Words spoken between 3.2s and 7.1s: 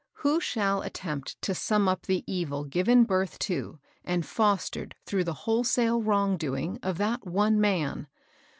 to and fostered through the wholesale wrong doing of